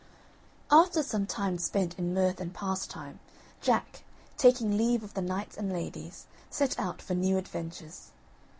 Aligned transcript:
After 0.71 1.03
some 1.03 1.27
time 1.27 1.59
spent 1.59 1.99
in 1.99 2.11
mirth 2.11 2.41
and 2.41 2.51
pastime, 2.55 3.19
Jack, 3.61 4.03
taking 4.35 4.75
leave 4.75 5.03
of 5.03 5.13
the 5.13 5.21
knights 5.21 5.57
and 5.59 5.71
ladies, 5.71 6.25
set 6.49 6.79
out 6.79 7.03
for 7.03 7.13
new 7.13 7.37
adventures. 7.37 8.09